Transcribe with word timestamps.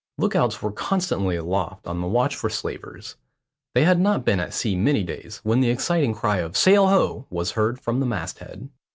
Lookouts 0.17 0.63
were 0.63 0.71
constantly 0.71 1.35
aloft 1.35 1.85
on 1.85 2.01
the 2.01 2.07
watch 2.07 2.35
for 2.35 2.49
slavers. 2.49 3.17
They 3.75 3.83
had 3.83 3.99
not 3.99 4.25
been 4.25 4.39
at 4.39 4.51
sea 4.51 4.75
many 4.75 5.03
days, 5.03 5.41
when 5.43 5.61
the 5.61 5.69
exciting 5.69 6.15
cry 6.15 6.37
of 6.37 6.57
"Sail 6.57 6.87
ho!" 6.87 7.27
was 7.29 7.51
heard 7.51 7.79
from 7.79 7.99
the 7.99 8.07
mast 8.07 8.39
head. 8.39 8.69